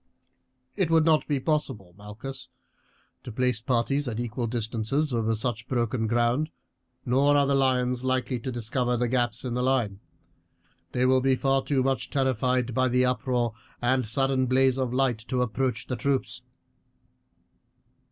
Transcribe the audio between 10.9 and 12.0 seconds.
they will be far too